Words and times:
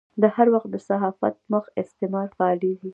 د 0.21 0.23
هر 0.35 0.47
وخت 0.53 0.69
د 0.71 0.75
صحافت 0.87 1.35
مخ 1.51 1.65
استعمار 1.81 2.27
فعالېږي. 2.37 2.89